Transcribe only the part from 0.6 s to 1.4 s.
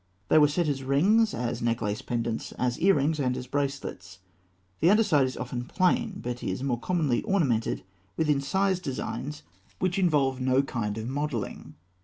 as rings,